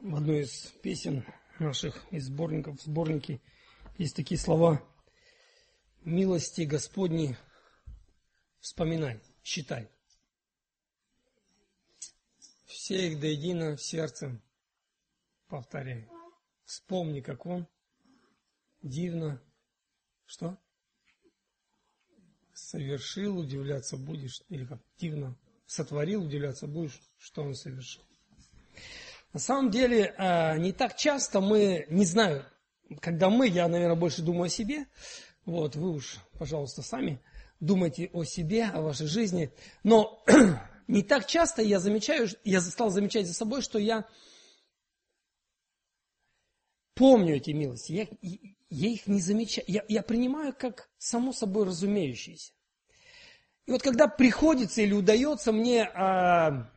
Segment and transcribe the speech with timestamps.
[0.00, 1.24] в одной из песен
[1.58, 3.40] наших, из сборников, в сборнике
[3.98, 4.82] есть такие слова
[6.04, 7.36] «Милости Господни
[8.60, 9.90] вспоминай, считай».
[12.66, 14.40] Все их до едино в сердце
[15.48, 16.08] повторяй.
[16.64, 17.68] Вспомни, как Он
[18.82, 19.42] дивно,
[20.24, 20.56] что?
[22.54, 25.36] Совершил, удивляться будешь, или как дивно
[25.66, 28.02] сотворил, удивляться будешь, что Он совершил.
[29.32, 32.44] На самом деле, а, не так часто мы, не знаю,
[33.00, 34.86] когда мы, я, наверное, больше думаю о себе,
[35.44, 37.20] вот, вы уж, пожалуйста, сами
[37.60, 39.52] думайте о себе, о вашей жизни,
[39.84, 40.24] но
[40.88, 44.08] не так часто я замечаю, я стал замечать за собой, что я
[46.94, 48.06] помню эти милости, я,
[48.68, 52.52] я их не замечаю, я, я принимаю как само собой разумеющиеся.
[53.66, 56.68] И вот когда приходится или удается мне а,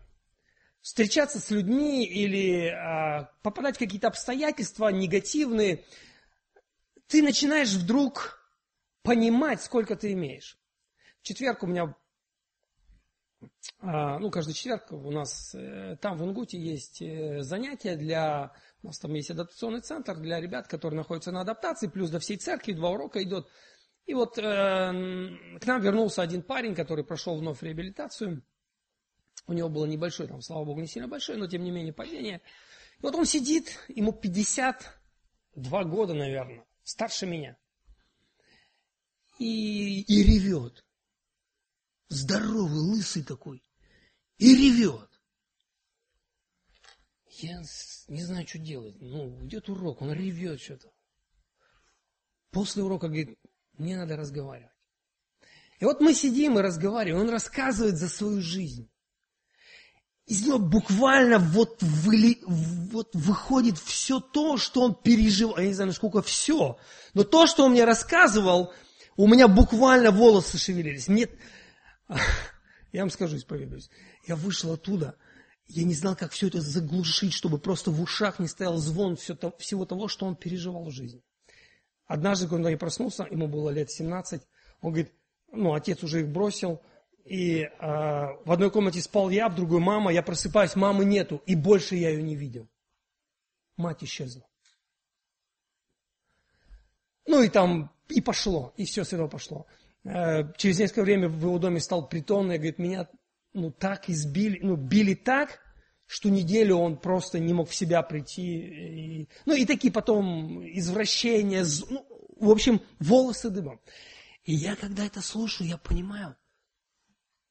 [0.83, 5.85] встречаться с людьми или а, попадать в какие-то обстоятельства негативные,
[7.07, 8.37] ты начинаешь вдруг
[9.01, 10.59] понимать, сколько ты имеешь.
[11.21, 11.95] В четверг у меня,
[13.79, 18.87] а, ну, каждый четверг у нас э, там в Ингуте есть э, занятия для, у
[18.87, 22.73] нас там есть адаптационный центр для ребят, которые находятся на адаптации, плюс до всей церкви
[22.73, 23.47] два урока идет.
[24.05, 28.43] И вот э, к нам вернулся один парень, который прошел вновь реабилитацию.
[29.45, 32.41] У него было небольшое, там, слава богу, не сильно большое, но тем не менее падение.
[32.99, 37.57] И вот он сидит, ему 52 года, наверное, старше меня.
[39.39, 40.85] И, и ревет.
[42.07, 43.61] Здоровый, лысый такой.
[44.37, 45.09] И ревет.
[47.39, 47.61] Я
[48.07, 48.95] не знаю, что делать.
[49.01, 50.93] Ну, идет урок, он ревет что-то.
[52.51, 53.37] После урока говорит,
[53.73, 54.71] мне надо разговаривать.
[55.79, 58.92] И вот мы сидим и разговариваем, он рассказывает за свою жизнь
[60.25, 65.57] из него буквально вот, выли, вот выходит все то, что он переживал.
[65.57, 66.77] Я не знаю, насколько все.
[67.13, 68.73] Но то, что он мне рассказывал,
[69.17, 71.07] у меня буквально волосы шевелились.
[71.07, 71.27] Мне...
[72.93, 73.89] Я вам скажу, исповедуюсь.
[74.27, 75.17] Я вышел оттуда,
[75.67, 79.35] я не знал, как все это заглушить, чтобы просто в ушах не стоял звон все
[79.57, 81.23] всего того, что он переживал в жизни.
[82.05, 84.41] Однажды, когда я проснулся, ему было лет 17,
[84.81, 85.11] он говорит,
[85.51, 86.81] ну, отец уже их бросил,
[87.25, 91.55] и э, в одной комнате спал я, в другой мама, я просыпаюсь, мамы нету, и
[91.55, 92.67] больше я ее не видел.
[93.77, 94.45] Мать исчезла.
[97.25, 99.65] Ну и там, и пошло, и все с этого пошло.
[100.03, 103.07] Э, через несколько времени в его доме стал притон, и говорит, меня
[103.53, 105.59] ну так избили, ну били так,
[106.05, 109.21] что неделю он просто не мог в себя прийти.
[109.21, 112.05] И, ну и такие потом извращения, ну,
[112.37, 113.79] в общем, волосы дыбом.
[114.43, 116.35] И я когда это слушаю, я понимаю,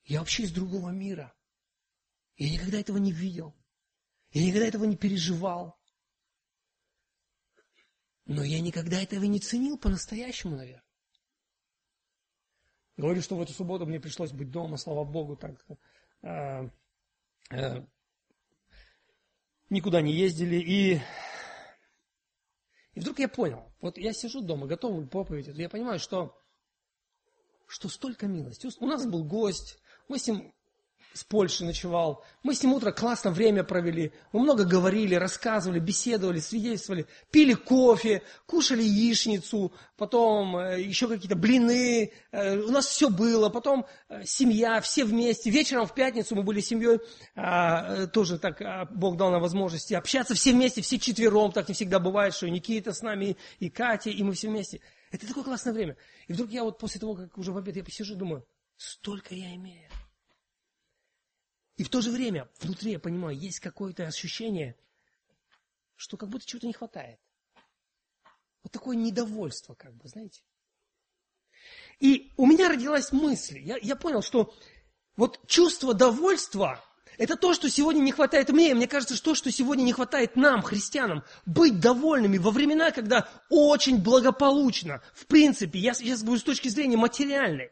[0.04, 1.34] я вообще из другого мира.
[2.36, 3.54] Я никогда этого не видел.
[4.30, 5.78] Я никогда этого не переживал.
[8.24, 10.84] Но я никогда этого не ценил по-настоящему, наверное.
[12.96, 15.64] Говорю, что в эту субботу мне пришлось быть дома, слава Богу, так
[16.22, 16.70] э,
[17.50, 17.86] э,
[19.70, 20.56] никуда не ездили.
[20.56, 21.00] И,
[22.92, 26.38] и вдруг я понял, вот я сижу дома, готовлю проповедь, я понимаю, что,
[27.66, 28.68] что столько милости.
[28.78, 29.81] У нас был гость,
[30.12, 30.52] мы с ним
[31.14, 32.22] с Польши ночевал.
[32.42, 34.12] Мы с ним утро классно время провели.
[34.32, 37.06] Мы много говорили, рассказывали, беседовали, свидетельствовали.
[37.30, 42.12] Пили кофе, кушали яичницу, потом э, еще какие-то блины.
[42.30, 43.48] Э, у нас все было.
[43.48, 45.48] Потом э, семья, все вместе.
[45.48, 46.98] Вечером в пятницу мы были семьей.
[47.34, 51.52] А, тоже так а, Бог дал нам возможности общаться все вместе, все четвером.
[51.52, 54.80] Так не всегда бывает, что и Никита с нами, и Катя, и мы все вместе.
[55.10, 55.96] Это такое классное время.
[56.28, 58.44] И вдруг я вот после того, как уже в обед я посижу, думаю,
[58.76, 59.88] столько я имею.
[61.76, 64.76] И в то же время внутри, я понимаю, есть какое-то ощущение,
[65.96, 67.18] что как будто чего-то не хватает.
[68.62, 70.42] Вот такое недовольство, как бы, знаете.
[71.98, 74.54] И у меня родилась мысль, я, я понял, что
[75.16, 76.84] вот чувство довольства–
[77.18, 78.74] это то, что сегодня не хватает мне.
[78.74, 83.28] Мне кажется, что то, что сегодня не хватает нам, христианам, быть довольными во времена, когда
[83.50, 85.02] очень благополучно.
[85.14, 87.70] В принципе, я сейчас говорю с точки зрения материальной.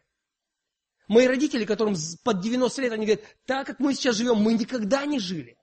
[1.11, 5.05] Мои родители, которым под 90 лет, они говорят, так как мы сейчас живем, мы никогда
[5.07, 5.59] не жили.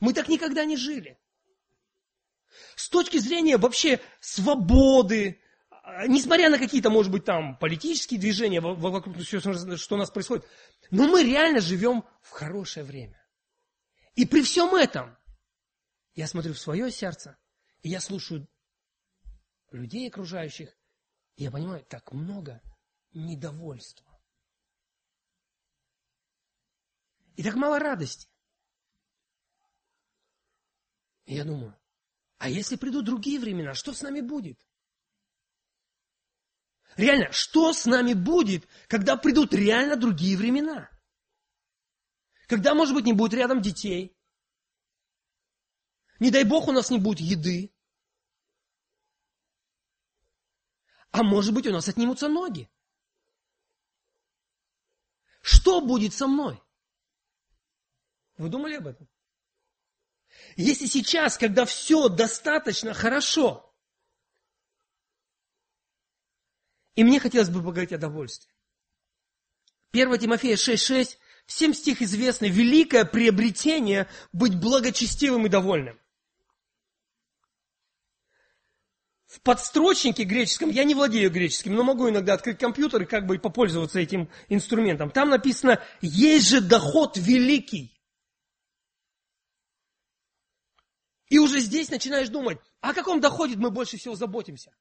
[0.00, 1.20] Мы так никогда не жили.
[2.74, 5.40] С точки зрения вообще свободы,
[5.70, 10.44] а, несмотря на какие-то, может быть, там политические движения вокруг всего, что у нас происходит,
[10.90, 13.24] но мы реально живем в хорошее время.
[14.16, 15.16] И при всем этом
[16.16, 17.38] я смотрю в свое сердце,
[17.82, 18.48] и я слушаю
[19.70, 20.76] людей окружающих,
[21.36, 22.60] и я понимаю, так много
[23.12, 24.06] недовольство.
[27.36, 28.28] И так мало радости.
[31.24, 31.78] И я думаю,
[32.38, 34.66] а если придут другие времена, что с нами будет?
[36.96, 40.90] Реально, что с нами будет, когда придут реально другие времена?
[42.48, 44.16] Когда, может быть, не будет рядом детей?
[46.18, 47.72] Не дай Бог, у нас не будет еды.
[51.12, 52.70] А может быть, у нас отнимутся ноги.
[55.40, 56.60] Что будет со мной?
[58.36, 59.08] Вы думали об этом?
[60.56, 63.74] Если сейчас, когда все достаточно хорошо,
[66.94, 68.52] и мне хотелось бы поговорить о довольстве.
[69.92, 75.99] 1 Тимофея 6,6, всем стих известный, великое приобретение быть благочестивым и довольным.
[79.30, 83.38] В подстрочнике греческом, я не владею греческим, но могу иногда открыть компьютер и как бы
[83.38, 85.12] попользоваться этим инструментом.
[85.12, 87.96] Там написано, есть же доход великий.
[91.28, 94.74] И уже здесь начинаешь думать, о каком доходе мы больше всего заботимся?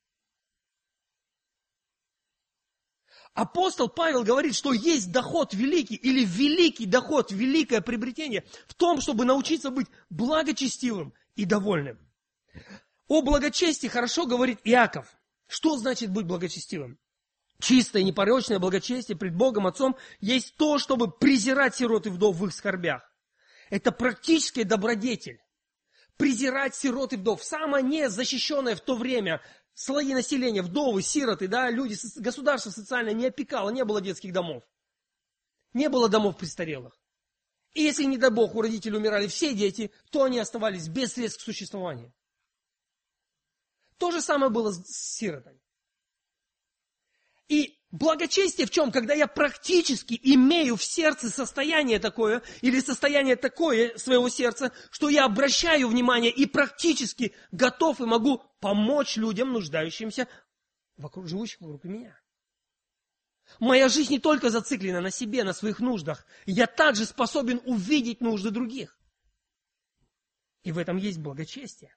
[3.35, 9.25] Апостол Павел говорит, что есть доход великий или великий доход, великое приобретение в том, чтобы
[9.25, 11.99] научиться быть благочестивым и довольным.
[13.09, 15.07] О благочестии хорошо говорит Иаков.
[15.47, 16.97] Что значит быть благочестивым?
[17.59, 22.53] Чистое, непорочное благочестие пред Богом Отцом есть то, чтобы презирать сирот и вдов в их
[22.53, 23.01] скорбях.
[23.69, 25.41] Это практический добродетель
[26.17, 27.43] презирать сирот и вдов.
[27.43, 29.41] Самое незащищенное в то время
[29.73, 34.63] слои населения, вдовы, сироты, да, люди, государство социальное не опекало, не было детских домов.
[35.73, 36.93] Не было домов престарелых.
[37.73, 41.41] И если, не дай бог, у родителей умирали все дети, то они оставались без средств
[41.41, 42.13] к существованию.
[43.99, 45.61] То же самое было с сиротами.
[47.47, 48.91] И Благочестие в чем?
[48.91, 55.25] Когда я практически имею в сердце состояние такое, или состояние такое своего сердца, что я
[55.25, 60.27] обращаю внимание и практически готов и могу помочь людям, нуждающимся
[60.97, 62.19] вокруг живущих вокруг меня.
[63.59, 66.27] Моя жизнь не только зациклена на себе, на своих нуждах.
[66.45, 68.99] Я также способен увидеть нужды других.
[70.61, 71.95] И в этом есть благочестие.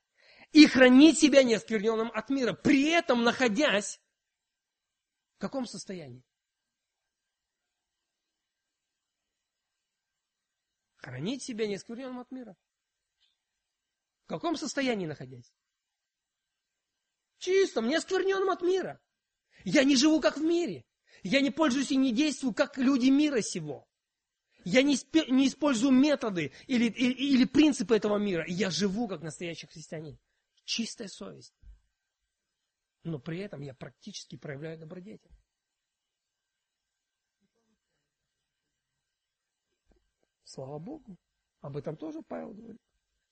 [0.52, 3.99] И хранить себя неоскверненным от мира, при этом находясь
[5.43, 6.22] каком состоянии?
[10.99, 12.56] Хранить себя неоскверненным от мира.
[14.25, 15.52] В каком состоянии находясь?
[17.38, 19.00] Чистом, неоскверненным от мира.
[19.64, 20.84] Я не живу как в мире.
[21.25, 23.88] Я не пользуюсь и не действую, как люди мира сего.
[24.64, 24.96] Я не,
[25.28, 28.44] не использую методы или, или, или принципы этого мира.
[28.46, 30.20] Я живу как настоящий христианин.
[30.64, 31.54] Чистая совесть
[33.04, 35.30] но при этом я практически проявляю добродетель.
[40.44, 41.16] Слава Богу.
[41.60, 42.80] Об этом тоже Павел говорит.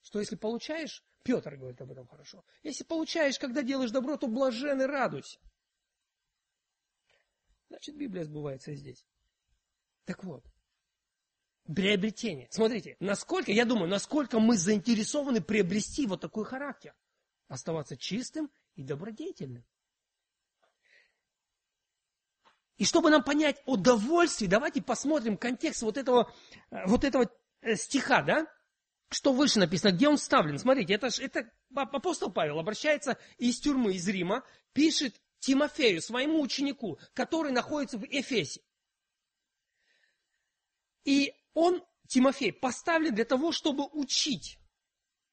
[0.01, 4.81] Что если получаешь, Петр говорит об этом хорошо, если получаешь, когда делаешь добро, то блажен
[4.81, 5.39] и радуйся.
[7.67, 9.05] Значит, Библия сбывается здесь.
[10.05, 10.43] Так вот,
[11.65, 12.47] приобретение.
[12.49, 16.95] Смотрите, насколько, я думаю, насколько мы заинтересованы приобрести вот такой характер.
[17.51, 19.65] Оставаться чистым и добродетельным.
[22.77, 26.33] И чтобы нам понять о довольстве, давайте посмотрим контекст вот этого,
[26.69, 28.47] э, вот этого э, стиха, да?
[29.09, 30.57] Что выше написано, где он вставлен.
[30.59, 37.51] Смотрите, это, это апостол Павел обращается из тюрьмы, из Рима, пишет Тимофею, своему ученику, который
[37.51, 38.61] находится в Эфесе.
[41.03, 44.57] И он, Тимофей, поставлен для того, чтобы учить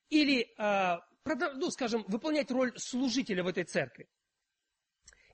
[0.08, 0.98] или э,
[1.36, 4.08] ну, скажем, выполнять роль служителя в этой церкви.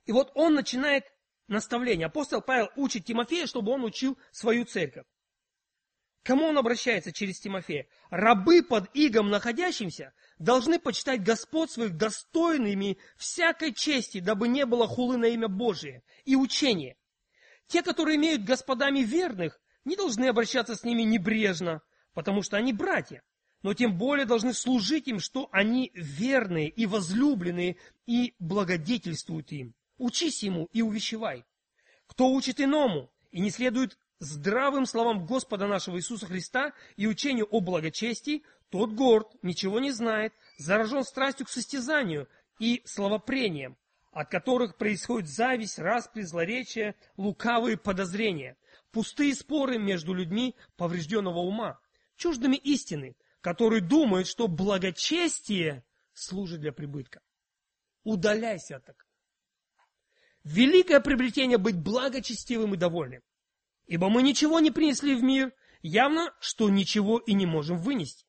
[0.05, 1.05] И вот он начинает
[1.47, 2.07] наставление.
[2.07, 5.05] Апостол Павел учит Тимофея, чтобы он учил свою церковь.
[6.23, 7.87] Кому он обращается через Тимофея?
[8.09, 15.17] Рабы под игом находящимся должны почитать Господ своих достойными всякой чести, дабы не было хулы
[15.17, 16.97] на имя Божие и учения.
[17.67, 21.81] Те, которые имеют господами верных, не должны обращаться с ними небрежно,
[22.13, 23.21] потому что они братья
[23.65, 29.73] но тем более должны служить им, что они верные и возлюбленные и благодетельствуют им.
[29.97, 31.43] Учись ему и увещевай.
[32.05, 37.59] Кто учит иному и не следует здравым словам Господа нашего Иисуса Христа и учению о
[37.59, 42.29] благочестии, тот горд, ничего не знает, заражен страстью к состязанию
[42.59, 43.77] и словопрением,
[44.11, 48.57] от которых происходит зависть, распри, злоречие, лукавые подозрения,
[48.91, 51.79] пустые споры между людьми поврежденного ума,
[52.15, 53.15] чуждыми истины,
[53.45, 57.21] который думает, что благочестие служит для прибытка.
[58.03, 59.07] Удаляйся от такого.
[60.43, 63.21] Великое приобретение быть благочестивым и довольным.
[63.85, 68.25] Ибо мы ничего не принесли в мир, явно, что ничего и не можем вынести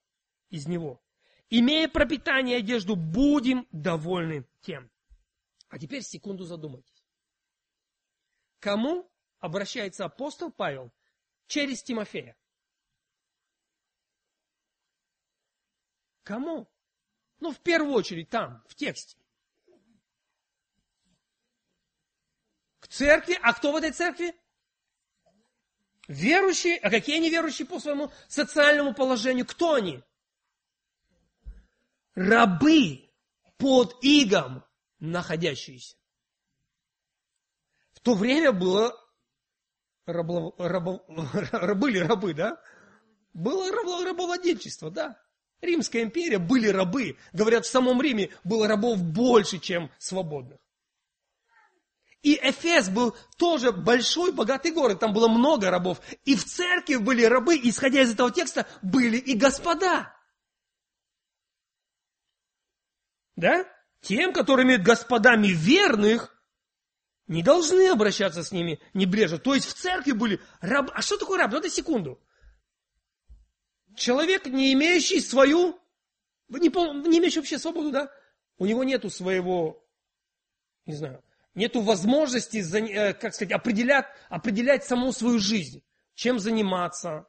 [0.51, 1.03] из него.
[1.49, 4.91] Имея пропитание и одежду, будем довольны тем.
[5.71, 7.07] А теперь секунду задумайтесь.
[8.59, 10.93] Кому обращается апостол Павел
[11.47, 12.37] через Тимофея?
[16.27, 16.69] Кому?
[17.39, 19.17] Ну, в первую очередь там, в тексте.
[22.81, 23.39] К церкви.
[23.41, 24.35] А кто в этой церкви?
[26.09, 26.79] Верующие.
[26.79, 29.47] А какие они верующие по своему социальному положению?
[29.47, 30.03] Кто они?
[32.17, 33.09] Рабы
[33.57, 34.65] под игом
[34.99, 35.97] находящиеся.
[37.93, 38.99] В то время было
[40.07, 41.05] рабо, рабо,
[41.77, 42.61] были рабы, да?
[43.33, 45.25] Было рабо, рабовладельчество, да.
[45.61, 47.17] Римская империя были рабы.
[47.33, 50.59] Говорят, в самом Риме было рабов больше, чем свободных.
[52.23, 56.01] И Эфес был тоже большой, богатый город, там было много рабов.
[56.25, 60.13] И в церкви были рабы, исходя из этого текста, были и господа.
[63.37, 63.65] Да?
[64.01, 66.37] Тем, которые имеют господами верных,
[67.29, 69.39] не должны обращаться с ними небрежно.
[69.39, 70.91] То есть в церкви были рабы.
[70.95, 71.53] А что такое раб?
[71.53, 72.21] Ну, это секунду.
[73.97, 75.81] Человек, не имеющий свою,
[76.49, 76.69] не,
[77.09, 78.13] не имеющий вообще свободу, да?
[78.59, 79.85] У него нету своего,
[80.85, 81.25] не знаю,
[81.55, 85.83] нету возможности, э, как сказать, определять, определять саму свою жизнь.
[86.15, 87.27] Чем заниматься,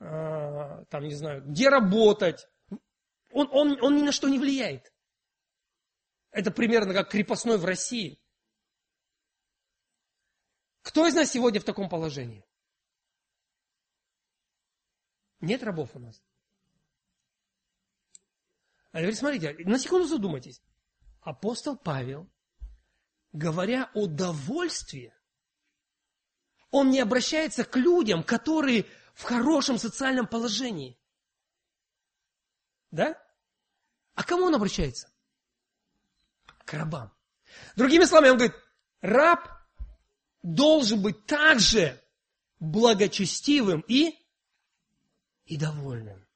[0.00, 2.46] а, там, не знаю, где работать.
[3.30, 4.92] Он, он, он ни на что не влияет.
[6.30, 8.18] Это примерно как крепостной в России.
[10.82, 12.44] Кто из нас сегодня в таком положении?
[15.42, 16.22] Нет рабов у нас.
[18.92, 20.62] А теперь смотрите, на секунду задумайтесь.
[21.20, 22.30] Апостол Павел,
[23.32, 25.14] говоря о довольстве,
[26.70, 30.98] он не обращается к людям, которые в хорошем социальном положении.
[32.92, 33.20] Да?
[34.14, 35.10] А кому он обращается?
[36.64, 37.12] К рабам.
[37.74, 38.56] Другими словами, он говорит,
[39.00, 39.48] раб
[40.42, 42.00] должен быть также
[42.60, 44.21] благочестивым и
[45.52, 46.26] и довольным.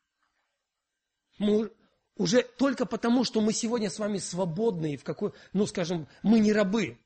[1.39, 1.73] Мы
[2.17, 6.39] уже только потому, что мы сегодня с вами свободны, и в какой, ну, скажем, мы
[6.39, 6.99] не рабы,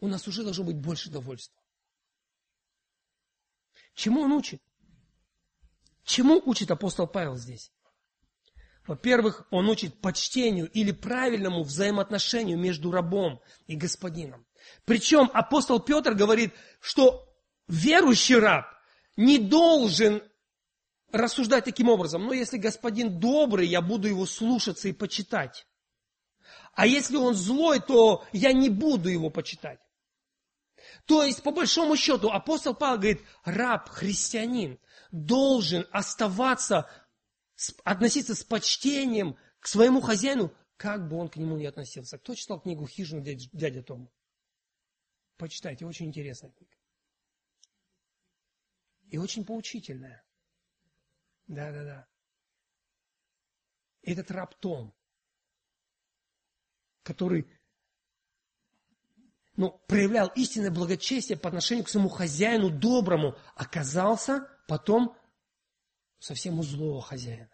[0.00, 1.62] у нас уже должно быть больше довольства.
[3.94, 4.60] Чему он учит?
[6.02, 7.72] Чему учит апостол Павел здесь?
[8.84, 14.44] Во-первых, он учит почтению или правильному взаимоотношению между рабом и господином.
[14.84, 17.32] Причем апостол Петр говорит, что
[17.68, 18.66] верующий раб
[19.16, 20.20] не должен
[21.12, 25.66] рассуждать таким образом, ну, если господин добрый, я буду его слушаться и почитать.
[26.72, 29.80] А если он злой, то я не буду его почитать.
[31.06, 34.78] То есть, по большому счету, апостол Павел говорит, раб, христианин,
[35.10, 36.90] должен оставаться,
[37.84, 42.18] относиться с почтением к своему хозяину, как бы он к нему ни относился.
[42.18, 44.10] Кто читал книгу «Хижину дядя, дядя Тома»?
[45.36, 46.72] Почитайте, очень интересная книга.
[49.10, 50.25] И очень поучительная.
[51.46, 52.08] Да, да, да.
[54.02, 54.94] Этот раб Том,
[57.02, 57.48] который
[59.56, 65.16] ну, проявлял истинное благочестие по отношению к своему хозяину доброму, оказался потом
[66.18, 67.50] совсем у злого хозяина.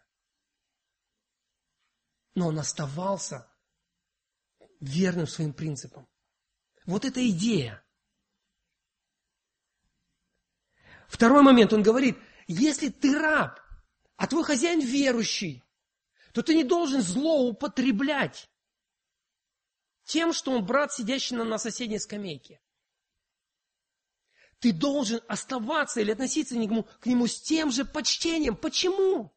[2.34, 3.48] Но он оставался
[4.80, 6.08] верным своим принципам.
[6.86, 7.84] Вот эта идея.
[11.08, 12.18] Второй момент, он говорит,
[12.48, 13.61] если ты раб,
[14.16, 15.64] а твой хозяин верующий,
[16.32, 18.48] то ты не должен злоупотреблять
[20.04, 22.60] тем, что он брат, сидящий на соседней скамейке.
[24.58, 28.56] Ты должен оставаться или относиться к нему, к нему с тем же почтением.
[28.56, 29.34] Почему?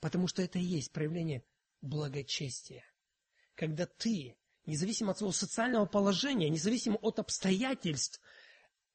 [0.00, 1.44] Потому что это и есть проявление
[1.82, 2.84] благочестия.
[3.54, 8.20] Когда ты, независимо от своего социального положения, независимо от обстоятельств,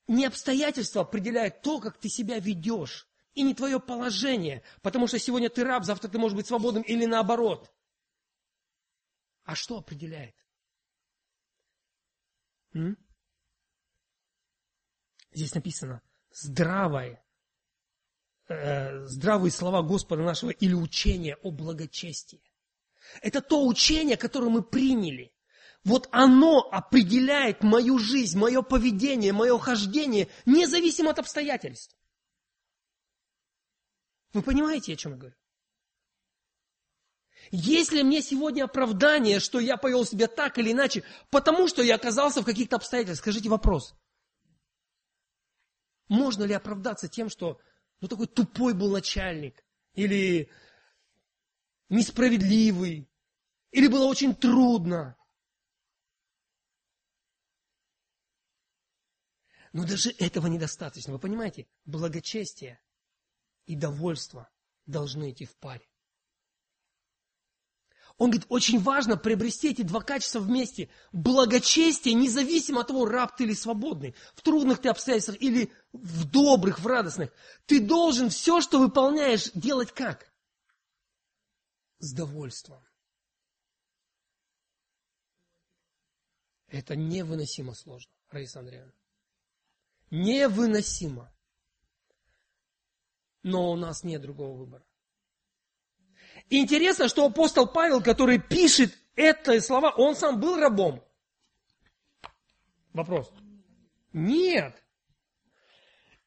[0.08, 5.50] не обстоятельства определяют то, как ты себя ведешь, и не твое положение, потому что сегодня
[5.50, 7.72] ты раб, завтра ты можешь быть свободным или наоборот.
[9.44, 10.36] А что определяет?
[12.74, 12.98] М?
[15.32, 17.24] Здесь написано здравое,
[18.48, 22.42] э, здравые слова Господа нашего или учение о благочестии.
[23.22, 25.35] Это то учение, которое мы приняли.
[25.86, 31.96] Вот оно определяет мою жизнь, мое поведение, мое хождение, независимо от обстоятельств.
[34.34, 35.36] Вы понимаете, о чем я говорю?
[37.52, 42.42] Если мне сегодня оправдание, что я повел себя так или иначе, потому что я оказался
[42.42, 43.96] в каких-то обстоятельствах, скажите вопрос.
[46.08, 47.60] Можно ли оправдаться тем, что
[48.02, 49.64] ну такой тупой был начальник,
[49.94, 50.50] или
[51.90, 53.08] несправедливый,
[53.70, 55.16] или было очень трудно.
[59.76, 61.12] Но даже этого недостаточно.
[61.12, 62.80] Вы понимаете, благочестие
[63.66, 64.50] и довольство
[64.86, 65.86] должны идти в паре.
[68.18, 70.90] Он говорит, очень важно приобрести эти два качества вместе.
[71.12, 76.80] Благочестие, независимо от того, раб ты или свободный, в трудных ты обстоятельствах или в добрых,
[76.80, 77.34] в радостных.
[77.66, 80.32] Ты должен все, что выполняешь, делать как?
[82.00, 82.82] С довольством.
[86.68, 88.94] Это невыносимо сложно, Раиса Андреевна.
[90.12, 91.32] Невыносимо.
[93.44, 94.84] Но у нас нет другого выбора.
[96.50, 101.04] Интересно, что апостол Павел, который пишет это слова, он сам был рабом.
[102.94, 103.32] Вопрос.
[104.14, 104.82] Нет.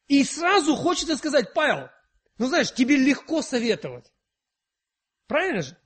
[0.07, 1.89] И сразу хочется сказать, Павел,
[2.37, 4.11] ну знаешь, тебе легко советовать.
[5.27, 5.77] Правильно же?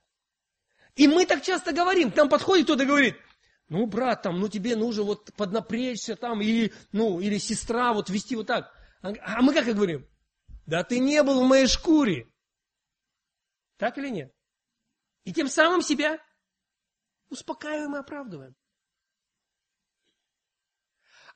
[0.95, 3.15] И мы так часто говорим, там подходит кто-то и говорит,
[3.73, 8.35] ну, брат, там, ну тебе нужно вот поднапрячься там, или, ну, или сестра вот вести
[8.35, 8.71] вот так.
[9.01, 10.07] А мы как говорим?
[10.67, 12.31] Да ты не был в моей шкуре.
[13.77, 14.31] Так или нет?
[15.23, 16.23] И тем самым себя
[17.29, 18.55] успокаиваем и оправдываем.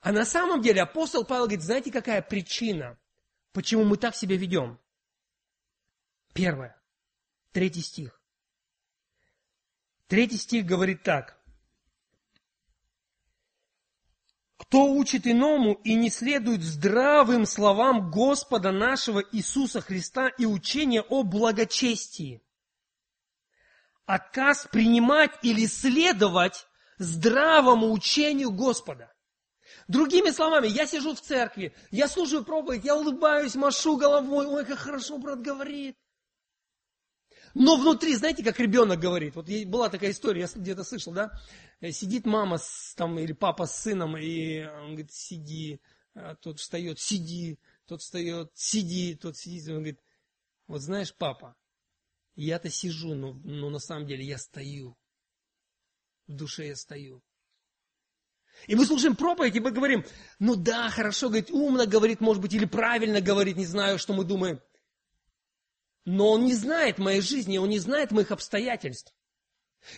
[0.01, 2.99] А на самом деле апостол Павел говорит, знаете, какая причина,
[3.51, 4.79] почему мы так себя ведем?
[6.35, 6.79] Первое.
[7.51, 8.21] Третий стих.
[10.05, 11.36] Третий стих говорит так.
[14.57, 21.23] Кто учит иному и не следует здравым словам Господа нашего Иисуса Христа и учения о
[21.23, 22.41] благочестии.
[24.05, 26.65] Отказ принимать или следовать
[26.97, 29.13] здравому учению Господа.
[29.87, 34.79] Другими словами, я сижу в церкви, я слушаю проповедь, я улыбаюсь, машу головой, ой, как
[34.79, 35.97] хорошо брат говорит.
[37.59, 41.31] Но внутри, знаете, как ребенок говорит, вот была такая история, я где-то слышал, да,
[41.81, 45.81] э, сидит мама с, там, или папа с сыном, и он говорит, сиди,
[46.13, 49.99] а тот встает, сиди, тот встает, сиди, тот сидит, он говорит,
[50.67, 51.55] вот знаешь, папа,
[52.35, 54.95] я-то сижу, но, но на самом деле я стою,
[56.27, 57.23] в душе я стою.
[58.67, 60.05] И мы слушаем проповедь, и мы говорим,
[60.37, 64.25] ну да, хорошо, говорит, умно говорит, может быть, или правильно говорит, не знаю, что мы
[64.25, 64.61] думаем.
[66.09, 69.13] Но он не знает моей жизни, он не знает моих обстоятельств.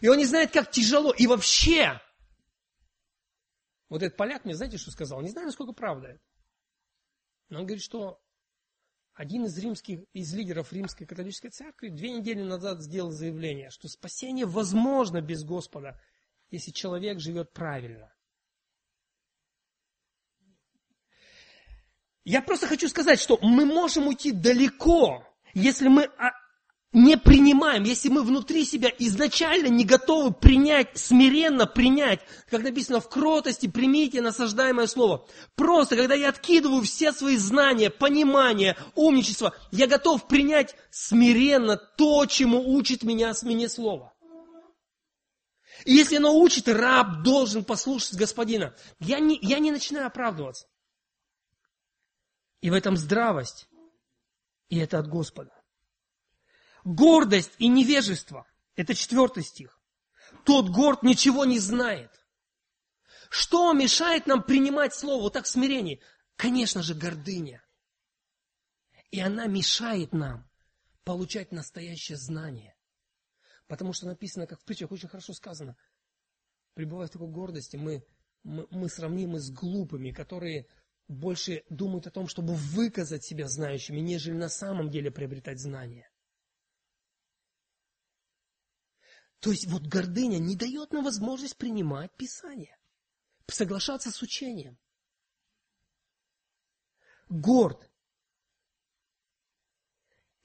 [0.02, 1.13] И он не знает, как тяжело.
[1.13, 2.02] И вообще,
[3.89, 5.22] вот этот поляк мне, знаете, что сказал?
[5.22, 6.22] Не знаю, насколько правда это.
[7.50, 8.19] Но он говорит, что
[9.13, 14.48] один из римских, из лидеров римской католической церкви две недели назад сделал заявление, что спасение
[14.48, 16.02] возможно без Господа,
[16.50, 18.12] если человек живет правильно.
[22.24, 25.29] Я просто хочу сказать, что мы можем уйти далеко
[25.60, 26.32] если мы а,
[26.91, 33.10] не принимаем, если мы внутри себя изначально не готовы принять, смиренно принять, как написано в
[33.10, 35.28] кротости, примите насаждаемое слово.
[35.56, 42.74] Просто, когда я откидываю все свои знания, понимание, умничество, я готов принять смиренно то, чему
[42.76, 44.13] учит меня с меня слово.
[45.86, 48.76] И если оно учит, раб должен послушать господина.
[49.00, 50.67] Я не, я не начинаю оправдываться.
[52.62, 53.68] И в этом здравость.
[54.69, 55.51] И это от Господа.
[56.84, 58.47] Гордость и невежество.
[58.75, 59.79] Это четвертый стих.
[60.45, 62.12] Тот горд ничего не знает.
[63.29, 66.01] Что мешает нам принимать слово вот так в смирении?
[66.36, 67.63] Конечно же, гордыня.
[69.12, 70.49] И она мешает нам
[71.03, 72.75] получать настоящее знание.
[73.67, 75.75] Потому что написано, как в притчах, очень хорошо сказано.
[76.75, 78.03] Пребывая в такой гордости, мы,
[78.43, 80.67] мы, мы сравнимы с глупыми, которые
[81.10, 86.10] больше думают о том, чтобы выказать себя знающими, нежели на самом деле приобретать знания.
[89.39, 92.78] То есть вот гордыня не дает нам возможность принимать Писание,
[93.48, 94.78] соглашаться с учением.
[97.28, 97.89] Горд.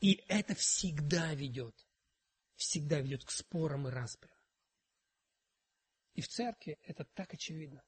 [0.00, 1.74] И это всегда ведет,
[2.56, 4.36] всегда ведет к спорам и распрям.
[6.14, 7.82] И в церкви это так очевидно.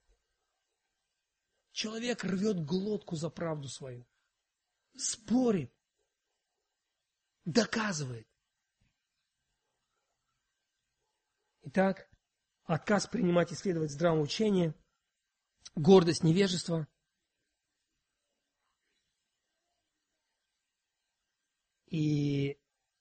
[1.77, 4.07] Человек рвет глотку за правду свою.
[4.97, 5.71] Спорит.
[7.45, 8.27] Доказывает.
[11.65, 12.09] Итак,
[12.65, 14.75] отказ принимать и следовать здравому учению,
[15.75, 16.89] гордость, невежество.
[21.89, 22.59] И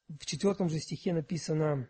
[0.09, 1.89] в четвертом же стихе написано,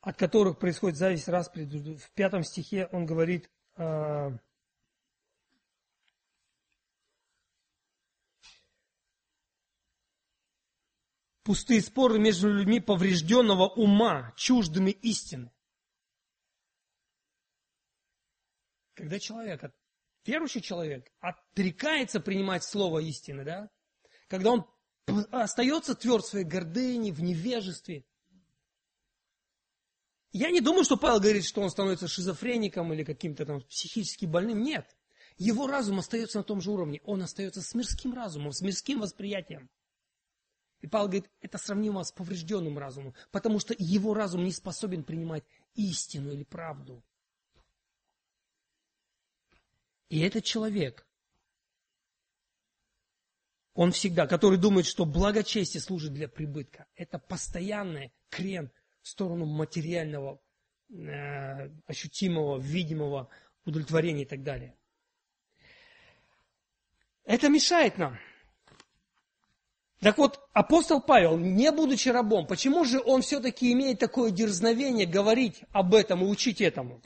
[0.00, 1.64] от которых происходит зависть, распри.
[1.96, 3.48] В пятом стихе он говорит,
[11.46, 15.52] пустые споры между людьми поврежденного ума, чуждыми истины.
[18.94, 19.62] Когда человек,
[20.24, 23.70] верующий человек, отрекается принимать слово истины, да,
[24.26, 24.66] когда он
[25.30, 28.04] остается тверд в своей гордыне, в невежестве,
[30.32, 34.62] я не думаю, что Павел говорит, что он становится шизофреником или каким-то там психически больным.
[34.62, 34.96] Нет.
[35.38, 37.00] Его разум остается на том же уровне.
[37.04, 39.70] Он остается с мирским разумом, с мирским восприятием.
[40.86, 45.42] И Павел говорит, это сравнимо с поврежденным разумом, потому что его разум не способен принимать
[45.74, 47.02] истину или правду.
[50.10, 51.04] И этот человек,
[53.74, 58.70] он всегда, который думает, что благочестие служит для прибытка, это постоянный крен
[59.02, 60.40] в сторону материального,
[60.88, 63.28] э, ощутимого, видимого
[63.64, 64.78] удовлетворения и так далее.
[67.24, 68.20] Это мешает нам.
[70.00, 75.62] Так вот, апостол Павел, не будучи рабом, почему же он все-таки имеет такое дерзновение говорить
[75.72, 77.00] об этом и учить этому?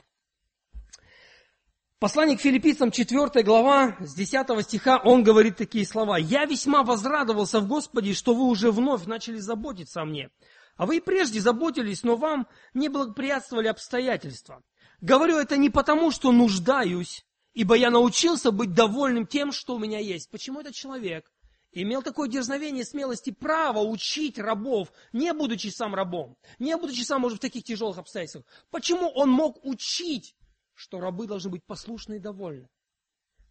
[1.99, 6.17] Послание к филиппийцам 4 глава, с 10 стиха, он говорит такие слова.
[6.17, 10.29] «Я весьма возрадовался в Господе, что вы уже вновь начали заботиться о мне.
[10.77, 14.63] А вы и прежде заботились, но вам не благоприятствовали обстоятельства.
[14.99, 17.23] Говорю это не потому, что нуждаюсь,
[17.53, 20.31] ибо я научился быть довольным тем, что у меня есть».
[20.31, 21.31] Почему этот человек
[21.71, 27.37] имел такое дерзновение, смелости, право учить рабов, не будучи сам рабом, не будучи сам, может,
[27.37, 28.45] в таких тяжелых обстоятельствах.
[28.69, 30.35] Почему он мог учить,
[30.73, 32.69] что рабы должны быть послушны и довольны?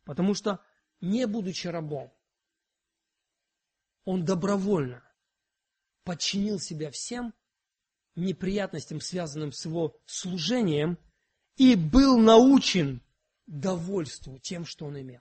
[0.04, 0.60] Потому что,
[1.00, 2.12] не будучи рабом,
[4.04, 5.02] он добровольно
[6.04, 7.34] подчинил себя всем
[8.16, 10.98] неприятностям, связанным с его служением,
[11.56, 13.02] и был научен
[13.46, 15.20] довольству тем, что он имел.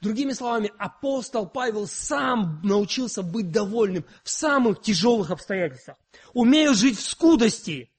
[0.00, 5.96] Другими словами, апостол Павел сам научился быть довольным в самых тяжелых обстоятельствах.
[6.34, 7.90] Умею жить в скудости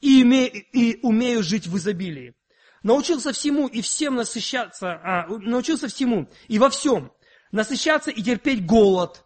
[0.00, 2.34] и, име, и умею жить в изобилии.
[2.82, 7.12] Научился всему и всем насыщаться, а, научился всему и во всем.
[7.52, 9.24] Насыщаться и терпеть голод.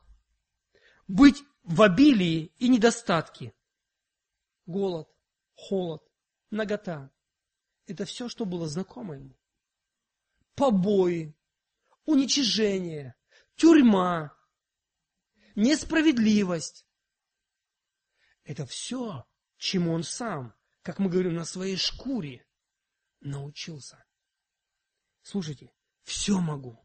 [1.07, 3.53] Быть в обилии и недостатке.
[4.67, 5.09] Голод,
[5.55, 6.03] холод,
[6.51, 7.11] нагота.
[7.87, 9.37] Это все, что было знакомо ему.
[10.55, 11.35] Побои,
[12.09, 13.15] уничижение,
[13.57, 14.35] тюрьма,
[15.55, 16.87] несправедливость.
[18.45, 22.47] Это все, чему он сам, как мы говорим, на своей шкуре
[23.21, 24.03] научился.
[25.21, 25.71] Слушайте,
[26.05, 26.83] все могу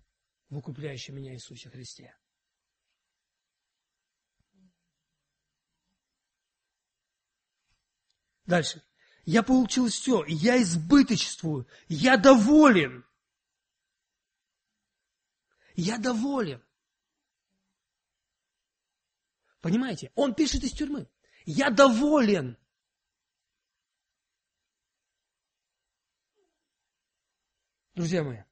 [0.50, 2.14] в укрепляющем меня Иисусе Христе.
[8.46, 8.84] Дальше.
[9.24, 13.06] Я получил все, я избыточествую, я доволен.
[15.76, 16.64] Я доволен.
[19.62, 20.12] Понимаете?
[20.16, 21.10] Он пишет из тюрьмы.
[21.46, 22.58] Я доволен.
[27.96, 28.44] Друзья мои,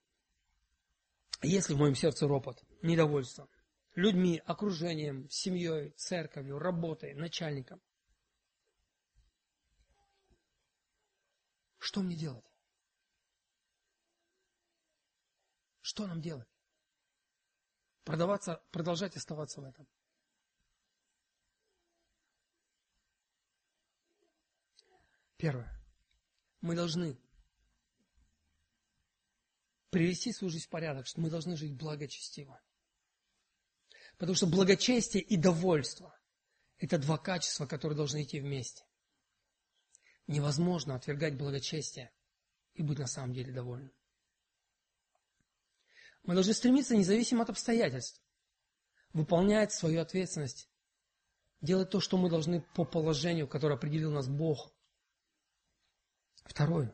[1.42, 3.50] если в моем сердце ропот, недовольство,
[3.96, 7.82] людьми, окружением, семьей, церковью, работой, начальником,
[11.80, 12.46] что мне делать?
[15.82, 16.51] Что нам делать?
[18.04, 19.88] Продаваться, продолжать оставаться в этом.
[25.38, 25.76] Первое.
[26.62, 27.18] Мы должны
[29.90, 32.62] привести свою жизнь в порядок, что мы должны жить благочестиво.
[34.18, 36.16] Потому что благочестие и довольство–
[36.78, 38.86] это два качества, которые должны идти вместе.
[40.28, 42.14] Невозможно отвергать благочестие
[42.76, 43.92] и быть на самом деле довольным.
[46.24, 48.22] Мы должны стремиться, независимо от обстоятельств,
[49.14, 50.70] выполнять свою ответственность,
[51.62, 54.74] делать то, что мы должны по положению, которое определил нас Бог.
[56.44, 56.94] Второе.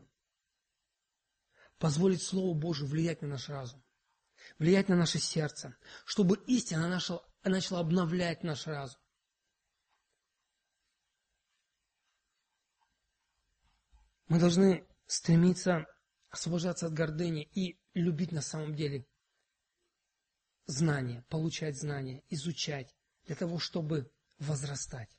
[1.78, 3.84] Позволить Слову Божию влиять на наш разум,
[4.58, 9.00] влиять на наше сердце, чтобы истина начала, начала обновлять наш разум.
[14.28, 15.86] Мы должны стремиться
[16.30, 19.08] освобождаться от гордыни и любить на самом деле
[20.68, 22.94] знания, получать знания, изучать,
[23.26, 25.10] для того, чтобы возрастать,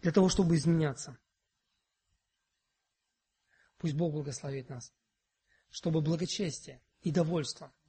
[0.00, 1.18] для того, чтобы изменяться.
[3.78, 4.92] Пусть Бог благословит нас,
[5.70, 7.72] чтобы благочестие и довольство–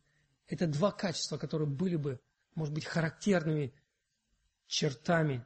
[0.47, 2.21] это два качества, которые были бы,
[2.55, 3.73] может быть, характерными
[4.65, 5.45] чертами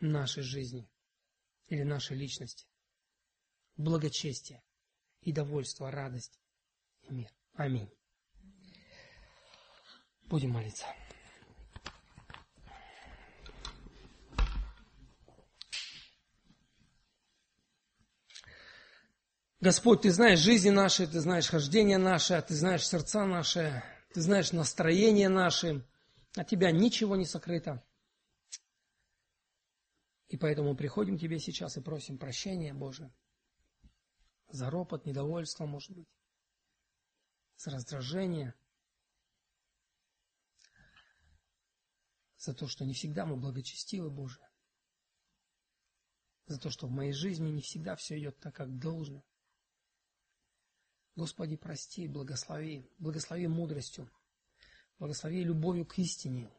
[0.00, 0.88] нашей жизни
[1.66, 2.66] или нашей личности.
[3.76, 4.62] Благочестие
[5.22, 6.40] и довольство, радость
[7.02, 7.32] и мир.
[7.54, 7.90] Аминь.
[10.32, 10.86] Будем молиться.
[19.60, 24.22] Господь, Ты знаешь жизни наши, Ты знаешь хождение наше, а Ты знаешь сердца наши, Ты
[24.22, 25.86] знаешь настроение наше.
[26.34, 27.84] От Тебя ничего не сокрыто.
[30.28, 33.12] И поэтому приходим к Тебе сейчас и просим прощения, Боже,
[34.48, 36.08] за ропот, недовольство, может быть,
[37.58, 38.54] за раздражение–
[42.42, 44.40] за то, что не всегда мы благочестивы, Боже,
[46.46, 49.24] за то, что в моей жизни не всегда все идет так, как должно.
[51.14, 54.10] Господи, прости, благослови, благослови мудростью,
[54.98, 56.50] благослови любовью к истине,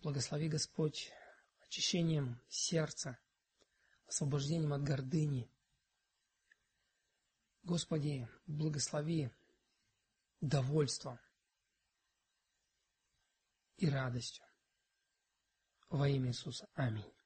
[0.00, 1.12] благослови, Господь,
[1.60, 3.18] очищением сердца,
[4.06, 5.50] освобождением от гордыни.
[7.64, 9.30] Господи, благослови
[10.40, 11.18] довольством
[13.78, 14.44] и радостью.
[15.88, 16.68] Во имя Иисуса.
[16.74, 17.17] Аминь.